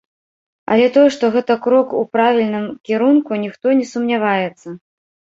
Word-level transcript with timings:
Але 0.75 0.85
тое, 0.93 1.09
што 1.15 1.25
гэта 1.35 1.57
крок 1.65 1.87
у 1.99 1.99
правільным 2.15 2.65
кірунку, 2.89 3.37
ніхто 3.43 3.75
не 3.83 3.85
сумняваецца. 3.91 4.67